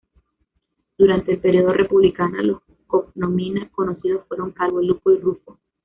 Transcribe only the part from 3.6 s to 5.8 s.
conocidos fueron Calvo, Lupo y Rufo.